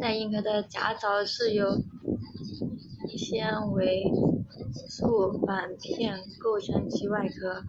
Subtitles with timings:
[0.00, 1.82] 带硬壳的甲藻是由
[3.18, 4.04] 纤维
[4.88, 7.62] 素板片构成其外壳。